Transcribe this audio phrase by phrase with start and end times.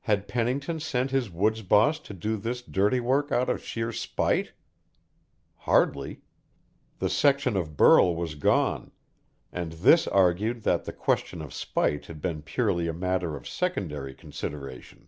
[0.00, 4.52] Had Pennington sent his woods boss to do this dirty work out of sheer spite?
[5.54, 6.22] Hardly.
[6.98, 8.90] The section of burl was gone,
[9.52, 14.14] and this argued that the question of spite had been purely a matter of secondary
[14.14, 15.06] consideration.